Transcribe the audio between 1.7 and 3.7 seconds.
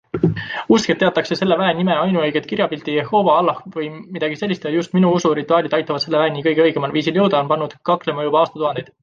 nime ainuõiget kirjapilti- Jehoova, Allah